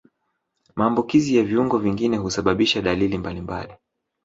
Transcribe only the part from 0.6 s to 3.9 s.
Maambukizi ya viungo vingine husababisha dalili mbalimbali